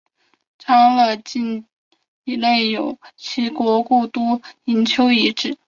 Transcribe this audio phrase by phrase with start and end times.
[0.57, 1.63] 昌乐县
[2.25, 5.55] 境内有齐国故都营丘遗址。